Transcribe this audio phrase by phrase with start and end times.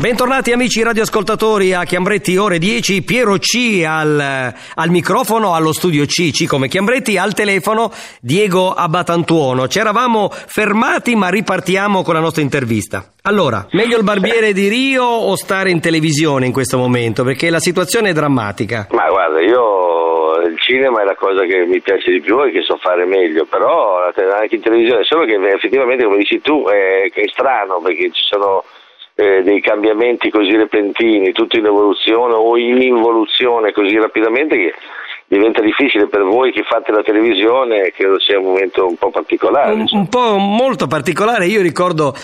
[0.00, 6.30] Bentornati amici radioascoltatori a Chiambretti ore 10, Piero C al, al microfono, allo studio C,
[6.30, 9.68] C come Chiambretti, al telefono Diego Abbatantuono.
[9.68, 13.12] Ci eravamo fermati ma ripartiamo con la nostra intervista.
[13.24, 17.22] Allora, meglio il barbiere di Rio o stare in televisione in questo momento?
[17.22, 18.86] Perché la situazione è drammatica.
[18.92, 22.62] Ma guarda, io il cinema è la cosa che mi piace di più e che
[22.62, 23.98] so fare meglio, però
[24.40, 28.64] anche in televisione, solo che effettivamente come dici tu è, è strano perché ci sono
[29.20, 34.74] eh, dei cambiamenti così repentini, tutto in evoluzione o in involuzione così rapidamente che
[35.26, 39.74] diventa difficile per voi che fate la televisione, credo sia un momento un po' particolare.
[39.74, 42.14] Un, un po' molto particolare, io ricordo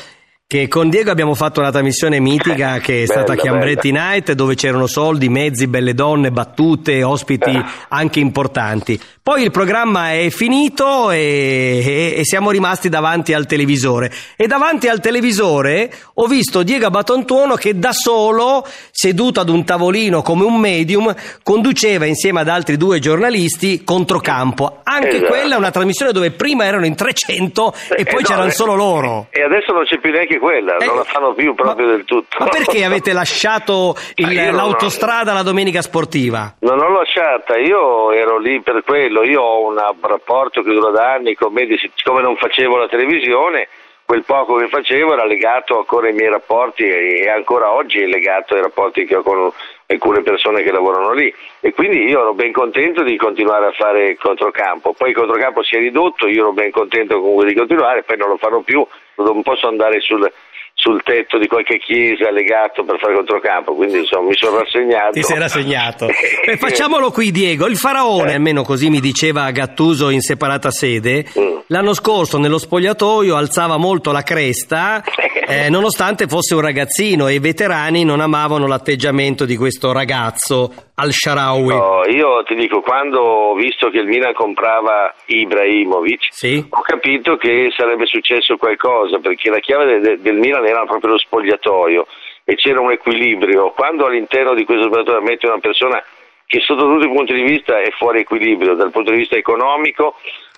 [0.48, 4.10] che con Diego abbiamo fatto una trasmissione mitica che è Bella, stata Chiambretti bella.
[4.10, 7.64] Night dove c'erano soldi, mezzi, belle donne, battute, ospiti Eh.
[7.89, 9.00] anche importanti.
[9.20, 14.12] Poi il programma è finito e, e- e siamo rimasti davanti al televisore.
[14.36, 20.22] E davanti al televisore ho visto Diego Batontuono che da solo, seduto ad un tavolino
[20.22, 24.78] come un medium, conduceva insieme ad altri due giornalisti Controcampo.
[24.97, 25.27] Anche Esatto.
[25.27, 28.50] quella è una trasmissione dove prima erano in 300 e Eh, poi no, c'erano eh,
[28.50, 29.27] solo loro.
[29.30, 32.05] E adesso non c'è più neanche quella, non Eh, la fanno più proprio ma- del
[32.05, 32.36] tutto.
[32.39, 36.55] Ma perché avete lasciato il- io non ho- l'autostrada la domenica sportiva?
[36.61, 41.12] Non l'ho lasciata, io ero lì per quello, io ho un rapporto che dura da
[41.12, 43.69] anni con Medici, siccome non facevo la televisione,
[44.06, 48.54] quel poco che facevo era legato ancora ai miei rapporti e ancora oggi è legato
[48.54, 49.50] ai rapporti che ho con
[49.88, 51.32] alcune persone che lavorano lì.
[51.60, 55.62] E quindi io ero ben contento di continuare a fare il controcampo, poi il controcampo
[55.64, 58.86] si è ridotto, io ero ben contento comunque di continuare, poi non lo farò più,
[59.16, 60.32] non posso andare sul,
[60.78, 65.12] sul tetto di qualche chiesa legato per fare controcampo, quindi insomma mi sono rassegnato.
[65.12, 66.06] Ti sei rassegnato.
[66.44, 67.66] Beh, facciamolo qui, Diego.
[67.66, 71.56] Il faraone, almeno così mi diceva Gattuso in separata sede, Mm.
[71.68, 75.02] l'anno scorso nello spogliatoio alzava molto la cresta,
[75.48, 81.74] eh, nonostante fosse un ragazzino e i veterani non amavano l'atteggiamento di questo ragazzo al-Sharawi.
[81.74, 86.64] No, io ti dico, quando ho visto che il Milan comprava Ibrahimovic, Sì?
[86.68, 91.18] ho capito che sarebbe successo qualcosa, perché la chiave de- del Milan era proprio lo
[91.18, 92.07] spogliatoio
[92.45, 93.70] e c'era un equilibrio.
[93.70, 96.02] Quando all'interno di questo spogliatoio metti una persona
[96.46, 100.14] che sotto tutti i punti di vista è fuori equilibrio, dal punto di vista economico,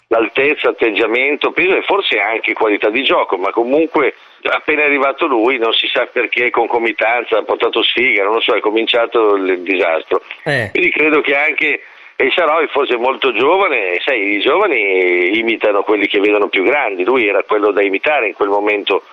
[0.09, 5.59] l'altezza, atteggiamento, peso e forse anche qualità di gioco, ma comunque appena è arrivato lui,
[5.59, 10.23] non si sa perché, concomitanza, ha portato sfiga, non lo so, è cominciato il disastro.
[10.45, 10.71] Eh.
[10.73, 11.83] Quindi credo che anche
[12.21, 17.05] e Saroi forse è molto giovane, sai, i giovani imitano quelli che vedono più grandi,
[17.05, 19.05] lui era quello da imitare in quel momento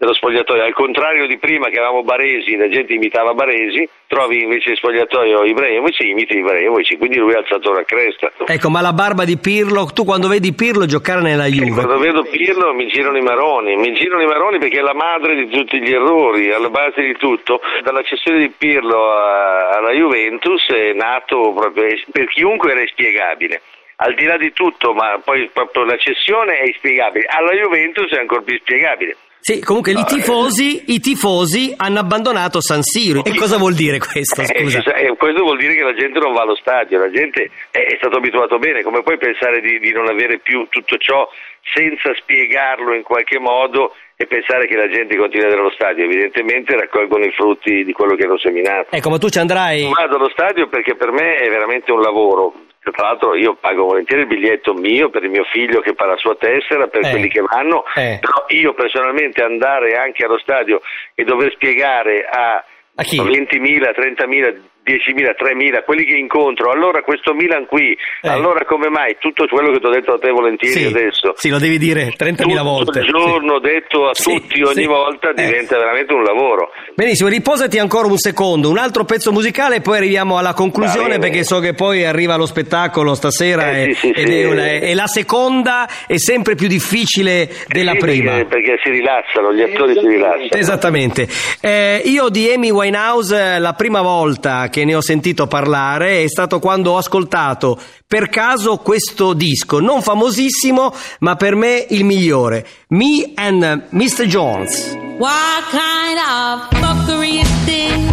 [0.00, 4.70] dello spogliatoio, al contrario di prima che avevamo Baresi, la gente imitava Baresi, trovi invece
[4.70, 8.32] in spogliatoio Ibrahimovic, imiti Ibrahimovic, quindi lui ha alzato la cresta.
[8.46, 11.98] Ecco, ma la barba di Pirlo, tu quando vedi Pirlo giocare nella E Juve, Quando
[11.98, 15.50] vedo Pirlo mi girano i maroni, mi girano i maroni perché è la madre di
[15.50, 17.60] tutti gli errori, alla base di tutto.
[17.82, 23.60] Dalla cessione di Pirlo alla Juventus è nato proprio, per chiunque era inspiegabile.
[23.96, 28.18] Al di là di tutto, ma poi proprio la cessione è inspiegabile, alla Juventus è
[28.18, 29.14] ancora più spiegabile.
[29.40, 33.24] Sì, comunque i tifosi, i tifosi hanno abbandonato San Siro.
[33.24, 34.42] E cosa vuol dire questo?
[34.42, 37.50] Eh, sa- eh, questo vuol dire che la gente non va allo stadio, la gente
[37.70, 41.26] è, stato abituato bene, come puoi pensare di, di non avere più tutto ciò
[41.72, 46.04] senza spiegarlo in qualche modo e pensare che la gente continui ad andare allo stadio?
[46.04, 48.94] Evidentemente raccolgono i frutti di quello che hanno seminato.
[48.94, 49.88] Ecco, ma tu ci andrai.
[49.88, 52.52] Vado allo stadio perché per me è veramente un lavoro.
[52.82, 56.16] Tra l'altro io pago volentieri il biglietto mio per il mio figlio che fa la
[56.16, 57.10] sua tessera, per Eh.
[57.10, 58.18] quelli che vanno, Eh.
[58.20, 60.80] però io personalmente andare anche allo stadio
[61.14, 62.64] e dover spiegare a,
[62.96, 63.18] A chi?
[63.20, 68.28] 20.000, 30.000, 10.000, 3.000, quelli che incontro, allora questo Milan qui, Eh.
[68.28, 71.32] allora come mai tutto quello che ti ho detto a te volentieri Sì, adesso?
[71.36, 72.98] sì, lo devi dire 30.000 tutto volte.
[73.00, 74.84] il giorno detto a Sì, tutti ogni sì.
[74.86, 75.34] volta Eh.
[75.44, 76.70] diventa veramente un lavoro.
[76.94, 81.44] Benissimo, riposati ancora un secondo, un altro pezzo musicale e poi arriviamo alla conclusione perché
[81.44, 84.40] so che poi arriva lo spettacolo stasera Eh, e, sì, sì, ed sì.
[84.40, 88.30] è, una- e la seconda è sempre più difficile della Sì, prima.
[88.32, 90.48] Perché, perché si rilassano, gli attori si rilassano.
[90.50, 91.28] Esattamente.
[91.60, 96.28] Eh, io di Amy Winehouse eh, la prima volta che ne ho sentito parlare è
[96.28, 102.66] stato quando ho ascoltato per caso questo disco, non famosissimo, ma per me il migliore.
[102.88, 104.24] Me and Mr.
[104.24, 104.96] Jones.
[105.18, 108.10] What kind of fuckery is this?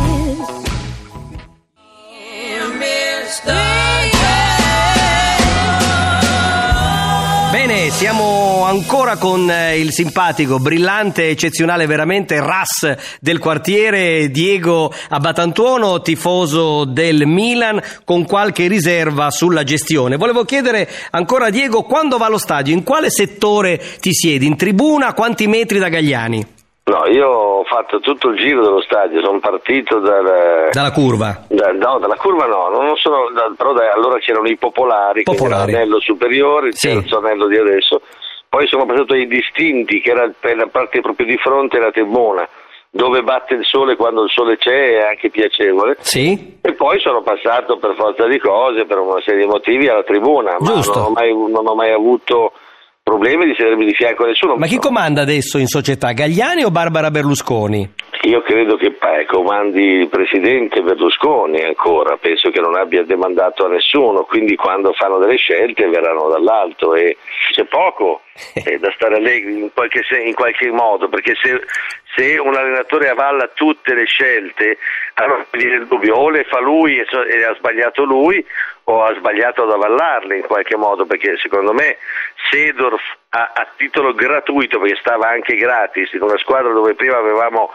[7.57, 16.03] Bene, siamo ancora con eh, il simpatico, brillante, eccezionale veramente ras del quartiere Diego Abbatantuono,
[16.03, 20.17] tifoso del Milan, con qualche riserva sulla gestione.
[20.17, 24.45] Volevo chiedere ancora a Diego quando va allo stadio, in quale settore ti siedi?
[24.45, 26.56] In tribuna, quanti metri da Gagliani?
[26.87, 31.43] No, io ho fatto tutto il giro dello stadio, sono partito dal, Dalla curva.
[31.49, 35.73] da- no, dalla curva no, non sono, da- però da- allora c'erano i popolari, Popolari.
[35.73, 36.87] l'anello superiore, il Sì.
[36.87, 38.01] terzo anello di adesso,
[38.47, 42.47] poi sono passato ai distinti, che era per la parte proprio di fronte alla tribuna,
[42.89, 45.97] dove batte il sole quando il sole c'è è anche piacevole.
[45.99, 46.57] Sì?
[46.61, 50.55] E poi sono passato per forza di cose, per una serie di motivi, alla tribuna,
[50.57, 50.99] ma Giusto.
[50.99, 52.53] non ho, mai, non ho mai avuto
[53.07, 54.57] problemi di sedermi di fianco a nessuno.
[54.57, 57.89] Ma chi comanda adesso in società, Gagliani o Barbara Berlusconi?
[58.23, 63.69] Io credo che eh, comandi il presidente Berlusconi ancora, penso che non abbia demandato a
[63.69, 67.15] nessuno, quindi quando fanno delle scelte verranno dall'alto e
[67.53, 68.23] c'è poco
[68.65, 71.61] eh, da stare allegri in qualche, in qualche modo, perché se,
[72.13, 74.77] se un allenatore avalla tutte le scelte,
[75.13, 78.43] allora viene il dubbio, o le fa lui e, so- e ha sbagliato lui
[78.89, 81.97] o ha sbagliato ad avallarle in qualche modo, perché secondo me
[82.49, 87.71] Sedorf a, a titolo gratuito, perché stava anche gratis, in una squadra dove prima avevamo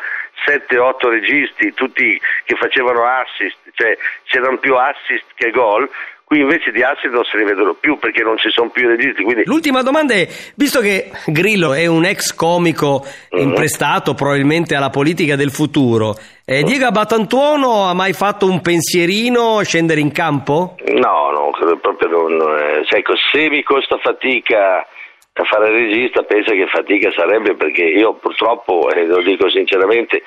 [0.47, 5.89] 7-8 registi, tutti che facevano assist, cioè c'erano più assist che gol,
[6.25, 8.97] qui invece di assist non se ne vedono più perché non ci sono più i
[8.97, 14.89] registi, quindi L'ultima domanda è, visto che Grillo è un ex comico imprestato probabilmente alla
[14.91, 20.77] politica del futuro, eh, Diego Abbatantuono ha mai fatto un pensierino scendere in campo?
[20.87, 22.33] no, no, credo proprio non...
[22.59, 24.87] eh, cioè, ecco, se mi costa fatica
[25.34, 30.23] a fare regista, pensa che fatica sarebbe perché io purtroppo, e lo dico sinceramente,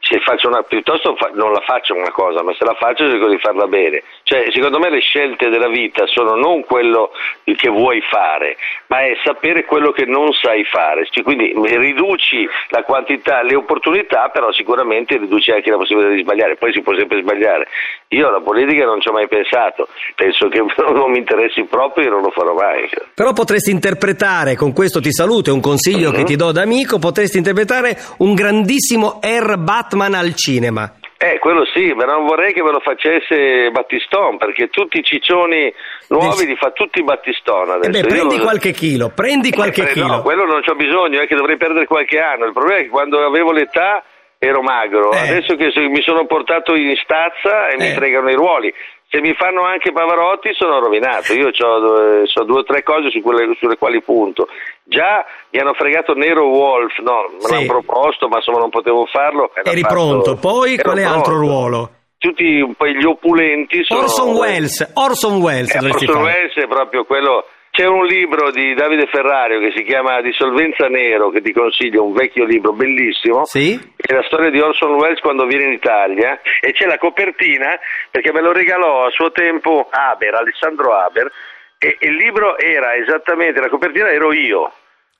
[0.00, 3.28] se faccio una, piuttosto fa- non la faccio una cosa, ma se la faccio cerco
[3.28, 4.02] di farla bene.
[4.22, 7.10] Cioè, secondo me le scelte della vita sono non quello
[7.44, 8.56] che vuoi fare,
[8.88, 11.06] ma è sapere quello che non sai fare.
[11.10, 16.56] Cioè, quindi riduci la quantità, le opportunità, però sicuramente riduci anche la possibilità di sbagliare.
[16.56, 17.66] Poi si può sempre sbagliare.
[18.08, 20.58] Io alla politica non ci ho mai pensato, penso che
[20.92, 22.88] non mi interessi proprio e non lo farò mai.
[23.14, 26.98] Però potresti interpretare, con questo ti saluto, è un consiglio che ti do da amico,
[26.98, 30.94] potresti interpretare un grandissimo Air Batman al cinema.
[31.22, 35.70] Eh, quello sì, ma non vorrei che me lo facesse Battiston, perché tutti i ciccioni
[36.08, 37.90] nuovi li fa tutti Battiston E adesso.
[37.90, 40.06] beh, Io prendi non- qualche chilo, prendi qualche Eh, chilo.
[40.06, 42.46] No, quello non c'ho bisogno, è che dovrei perdere qualche anno.
[42.46, 44.02] Il problema è che quando avevo l'età
[44.38, 45.18] ero magro, Eh.
[45.18, 47.92] adesso che mi sono portato in stazza e mi Eh.
[47.92, 48.72] fregano i ruoli.
[49.12, 53.56] Se mi fanno anche Pavarotti sono rovinato, io ho due o tre cose su quelle-
[53.58, 54.46] sulle quali punto.
[54.84, 57.52] Già mi hanno fregato Nero Wolf, no, me Sì.
[57.52, 59.50] l'hanno proposto ma insomma non potevo farlo.
[59.64, 61.90] Eri fatto- pronto, poi ero quale altro ruolo?
[62.18, 64.00] Tutti poi gli opulenti sono...
[64.02, 66.22] Orson Welles, Orson Welles Eh, Orson fare.
[66.22, 67.46] Welles è proprio quello.
[67.80, 72.12] C'è un libro di Davide Ferrario che si chiama Dissolvenza Nero, che ti consiglio, un
[72.12, 73.46] vecchio libro bellissimo.
[73.46, 73.72] Sì?
[73.96, 77.78] È la storia di Orson Welles quando viene in Italia e c'è la copertina
[78.10, 81.32] perché me lo regalò a suo tempo Haber, Alessandro Haber,
[81.78, 84.70] e e il libro era esattamente, la copertina ero io.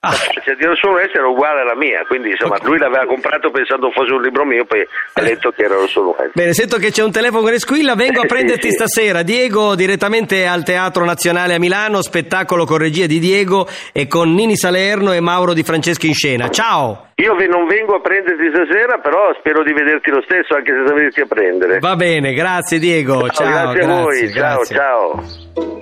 [0.03, 0.13] Ah.
[0.17, 2.65] Cioè, di Orson Welles era uguale alla mia, quindi insomma Ok.
[2.65, 5.77] lui l'aveva comprato pensando fosse un libro mio, poi ha letto che era
[6.17, 6.33] Welles.
[6.33, 8.75] Bene, sento che c'è un telefono che squilla, vengo a Eh, sì, prenderti sì.
[8.77, 9.21] stasera.
[9.23, 14.57] Diego, direttamente al Teatro Nazionale a Milano, spettacolo con regia di Diego e con Nini
[14.57, 16.49] Salerno e Mauro Di Franceschi in scena.
[16.49, 17.09] Ciao!
[17.17, 21.21] Io non vengo a prenderti stasera, però spero di vederti lo stesso, anche senza venirti
[21.21, 21.79] a prendere.
[21.79, 23.29] Va bene, grazie Diego.
[23.29, 24.77] Ciao, grazie, a voi, ciao, grazie.
[24.77, 25.80] ciao.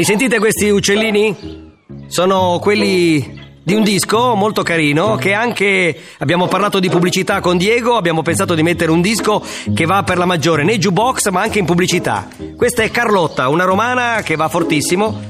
[0.00, 1.74] Li sentite questi uccellini?
[2.06, 7.96] Sono quelli di un disco molto carino che anche abbiamo parlato di pubblicità con Diego,
[7.96, 11.58] abbiamo pensato di mettere un disco che va per la maggiore nei jukebox ma anche
[11.58, 12.28] in pubblicità.
[12.56, 15.20] Questa è Carlotta, una romana che va fortissimo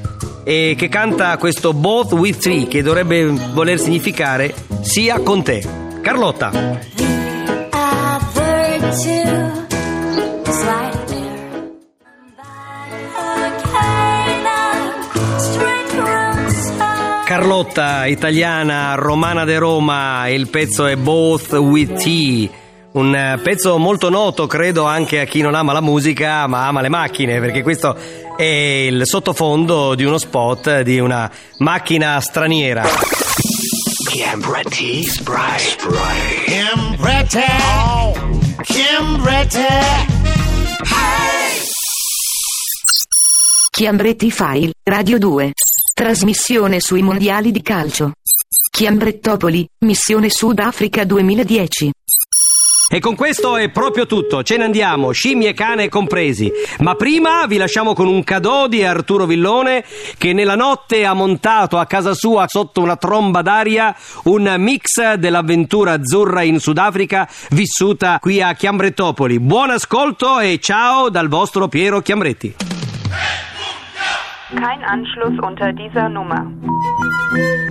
[0.45, 5.67] e che canta questo Both with Three che dovrebbe voler significare sia con te.
[6.01, 6.53] Carlotta.
[7.73, 8.31] I've
[17.31, 22.51] Carlotta, italiana, romana de Roma, il pezzo è Both with Tea.
[22.95, 26.89] Un pezzo molto noto, credo, anche a chi non ama la musica, ma ama le
[26.89, 27.97] macchine, perché questo
[28.37, 32.83] è il sottofondo di uno spot di una macchina straniera.
[34.09, 35.59] Chiambretti spray.
[35.59, 36.45] Spray.
[36.47, 37.39] Chiambretti.
[38.65, 39.67] Chiambretti.
[43.71, 45.53] Chiambretti File, Radio 2.
[46.01, 48.13] Trasmissione sui mondiali di calcio.
[48.71, 51.91] Chiambrettopoli, missione Sudafrica 2010.
[52.91, 56.51] E con questo è proprio tutto, ce ne andiamo, scimmie e cane compresi.
[56.79, 59.85] Ma prima vi lasciamo con un cadò di Arturo Villone
[60.17, 65.93] che nella notte ha montato a casa sua sotto una tromba d'aria un mix dell'avventura
[65.93, 69.39] azzurra in Sudafrica vissuta qui a Chiambrettopoli.
[69.39, 72.55] Buon ascolto e ciao dal vostro Piero Chiambretti.
[74.51, 76.45] Kein Anschluss unter dieser Nummer.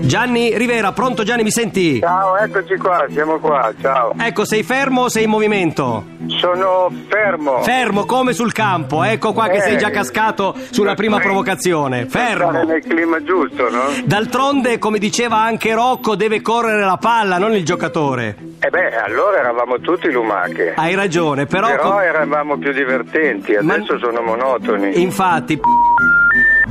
[0.01, 1.99] Gianni Rivera, pronto Gianni, mi senti?
[1.99, 4.13] Ciao, eccoci qua, siamo qua, ciao.
[4.17, 6.05] Ecco, sei fermo o sei in movimento?
[6.39, 7.61] Sono fermo.
[7.63, 9.61] Fermo come sul campo, ecco qua che Eh.
[9.61, 12.07] sei già cascato sulla prima provocazione.
[12.07, 12.63] Stare Fermo.
[12.63, 13.81] nel clima giusto, no?
[14.05, 18.37] D'altronde, come diceva anche Rocco, deve correre la palla, non il giocatore.
[18.59, 20.73] E beh, allora eravamo tutti lumache.
[20.75, 21.67] Hai ragione, però.
[21.67, 25.01] Però com- eravamo più divertenti, Ma- adesso sono monotoni.
[25.01, 25.59] Infatti.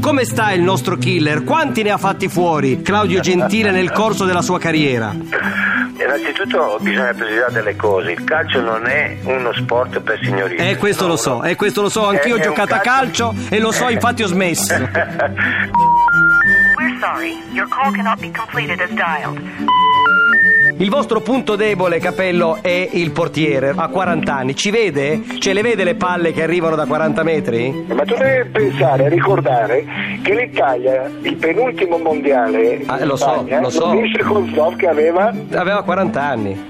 [0.00, 1.44] Come sta il nostro killer?
[1.44, 5.12] Quanti ne ha fatti fuori Claudio Gentile nel corso della sua carriera?
[5.12, 10.70] Innanzitutto bisogna precisare delle cose, il calcio non è uno sport per signorine.
[10.70, 13.58] Eh, questo lo so, eh, questo lo so, anch'io ho giocato a calcio calcio- e
[13.58, 14.74] lo so, infatti ho smesso.
[16.78, 17.36] We're sorry.
[17.52, 19.40] Your call cannot be completed as dialed.
[20.80, 23.72] Il vostro punto debole, Capello, è il portiere.
[23.74, 24.54] Ha 40 anni.
[24.54, 25.20] Ci vede?
[25.38, 27.84] Ce le vede le palle che arrivano da 40 metri?
[27.88, 29.84] Ma tu devi pensare, ricordare
[30.22, 33.90] che l'Italia, il penultimo mondiale, Ah, lo so, Spagna, lo so.
[33.90, 36.66] vinse con Zoff che aveva Aveva 40 anni.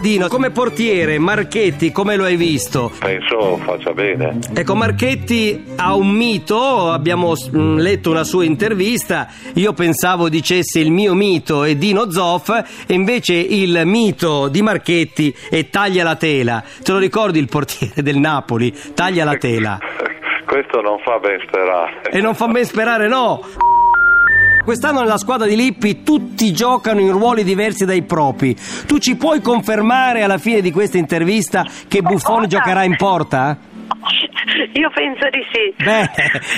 [0.00, 2.90] Dino, come portiere, Marchetti, come lo hai visto?
[2.98, 4.38] Penso faccia bene.
[4.54, 10.90] Ecco, Marchetti ha un mito, abbiamo mm, letto una sua intervista, io pensavo dicesse il
[10.90, 12.48] mio mito è Dino Zoff,
[12.86, 16.64] e invece il mito di Marchetti è taglia la tela.
[16.82, 18.74] Te lo ricordi il portiere del Napoli?
[18.94, 19.78] Taglia la tela.
[20.46, 22.00] Questo non fa ben sperare.
[22.10, 23.42] E non fa ben sperare, no!
[24.64, 28.56] Quest'anno nella squadra di Lippi tutti giocano in ruoli diversi dai propri.
[28.86, 33.69] Tu ci puoi confermare alla fine di questa intervista che Buffon giocherà in porta?
[34.72, 35.74] Io penso di sì.
[35.84, 36.10] Bene,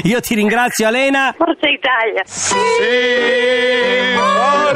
[0.05, 1.35] io ti ringrazio Alena.
[1.37, 2.23] Forza Italia.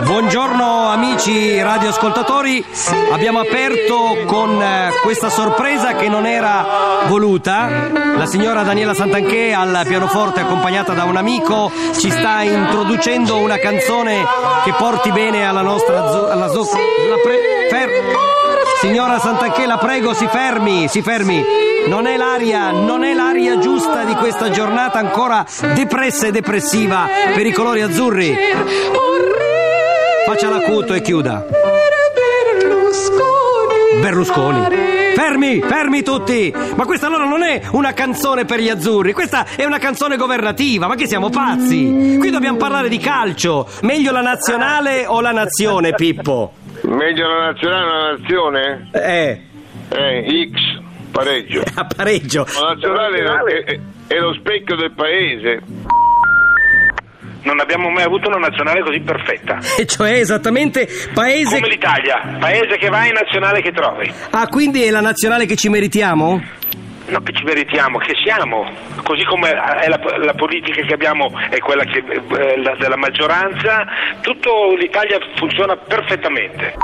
[0.05, 2.65] Buongiorno amici radioascoltatori,
[3.13, 7.89] abbiamo aperto con eh, questa sorpresa che non era voluta.
[8.17, 14.25] La signora Daniela Santanché al pianoforte accompagnata da un amico ci sta introducendo una canzone
[14.65, 16.63] che porti bene alla nostra zo- alla zo-
[17.09, 18.03] la pre- fer-
[18.87, 21.43] Signora Santanché, la prego, si fermi, si fermi.
[21.89, 27.45] Non è l'aria, non è l'aria giusta di questa giornata ancora depressa e depressiva per
[27.45, 28.33] i colori azzurri.
[30.25, 31.45] Faccia l'acuto e chiuda.
[34.01, 34.61] Berlusconi.
[35.17, 36.55] Fermi, fermi tutti!
[36.77, 40.87] Ma questa allora non è una canzone per gli azzurri, questa è una canzone governativa,
[40.87, 42.17] ma che siamo pazzi?
[42.21, 43.67] Qui dobbiamo parlare di calcio.
[43.83, 46.53] Meglio la nazionale o la nazione, Pippo?
[46.95, 48.89] Meglio la nazionale o la nazione?
[48.93, 49.41] Eh,
[49.91, 50.81] Eh, X,
[51.13, 51.63] pareggio.
[51.75, 52.47] a pareggio.
[52.61, 53.79] La nazionale è, è-
[54.09, 55.61] è lo specchio del paese.
[57.43, 59.59] Non abbiamo mai avuto una nazionale così perfetta.
[59.79, 61.57] E cioè esattamente paese...
[61.61, 64.13] Come l'Italia, paese che vai, nazionale che trovi.
[64.31, 66.43] Ah, quindi è la nazionale che ci meritiamo?
[67.09, 68.67] No, che ci meritiamo, che siamo,
[69.05, 73.87] così come la, la politica che abbiamo è quella che, eh, la- della maggioranza,
[74.23, 76.75] tutto l'Italia funziona perfettamente.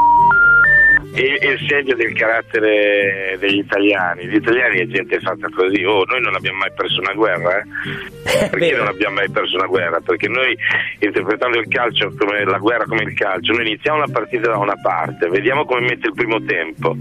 [1.12, 4.26] È, è il segno del carattere degli italiani.
[4.26, 5.85] Gli italiani è gente fatta così.
[5.85, 8.49] Oh, noi non abbiamo mai perso una guerra, eh?
[8.50, 10.00] Perché non abbiamo mai perso una guerra?
[10.00, 10.57] Perché noi,
[11.00, 14.76] interpretando il calcio come la guerra come il calcio, noi iniziamo la partita da una
[14.81, 16.97] parte, vediamo come mette il primo tempo.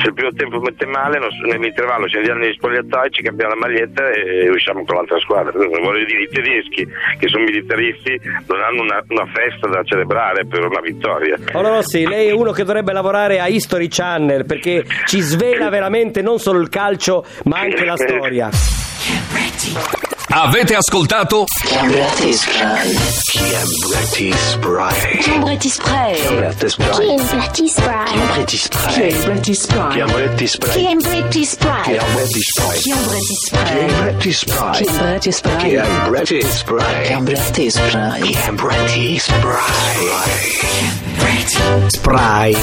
[0.00, 4.10] Se il primo tempo mette male, nell'intervallo ci andiamo negli spogliatoi, ci cambiamo la maglietta
[4.10, 5.52] e usciamo con l'altra squadra.
[5.52, 6.86] Voglio dire, i tedeschi,
[7.18, 11.36] che sono militaristi, non hanno una, una festa da celebrare per una vittoria.
[11.52, 16.22] Allora sì, lei è uno che dovrebbe lavorare a History Channel perché ci svela veramente
[16.22, 18.50] non solo il calcio ma anche la storia.
[20.28, 22.94] Avete ascoltato Chiambretti Spray.
[23.30, 25.18] Chiambretti Spray.
[25.18, 26.14] Chiambretti Spray.
[26.14, 26.94] Chiambretti Spray.
[26.94, 28.04] Chiambretti Spray.
[28.04, 28.84] Chiambretti Spray.
[28.92, 29.92] Chiambretti Spray.
[29.92, 30.72] Chiambretti Spray.
[30.82, 31.92] Chiambretti Spray.
[31.92, 32.80] Chiambretti Spray.
[32.82, 33.32] Chiambretti
[34.32, 34.82] Spray.
[34.82, 35.68] Chiambretti Spray.
[35.68, 36.50] Chiambretti Chiambretti Spray.
[36.50, 37.06] Spray.
[37.06, 38.32] Chiambretti Spray.
[38.32, 41.15] Chiambretti Spray.
[41.88, 42.54] Spray.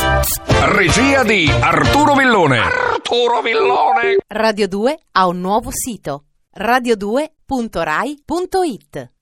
[0.72, 2.60] Regia di Arturo Villone.
[2.60, 4.18] Arturo Villone.
[4.28, 6.24] Radio 2 ha un nuovo sito
[6.58, 9.13] radio2.rai.it